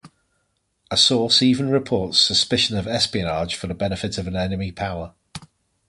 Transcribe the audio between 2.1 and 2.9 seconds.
suspicion of